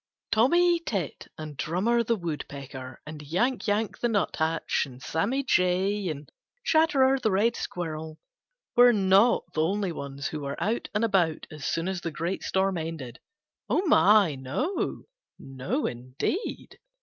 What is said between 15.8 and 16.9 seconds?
indeed!